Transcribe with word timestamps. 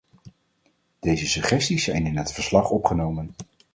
Deze 0.99 1.27
suggesties 1.27 1.83
zijn 1.83 2.05
in 2.07 2.17
het 2.17 2.31
verslag 2.33 2.69
opgenomen. 2.69 3.35